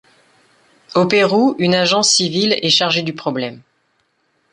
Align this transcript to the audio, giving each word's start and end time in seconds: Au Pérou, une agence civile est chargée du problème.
Au 0.95 1.05
Pérou, 1.05 1.55
une 1.59 1.75
agence 1.75 2.09
civile 2.11 2.57
est 2.59 2.71
chargée 2.71 3.03
du 3.03 3.13
problème. 3.13 3.61